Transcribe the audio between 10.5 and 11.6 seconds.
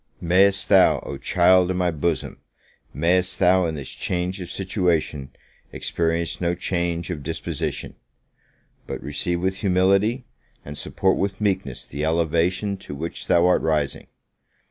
and support with